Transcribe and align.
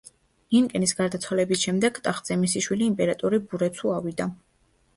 ნინკენის 0.55 0.93
გარდაცვალების 1.01 1.61
შემდეგ, 1.67 2.01
ტახტზე 2.09 2.39
მისი 2.45 2.65
შვილი 2.69 2.89
იმპერატორი 2.93 3.43
ბურეცუ 3.53 3.95
ავიდა. 4.01 4.31